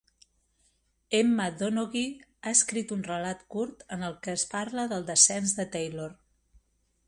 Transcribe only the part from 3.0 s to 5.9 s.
relat curt en el que es parla del descens de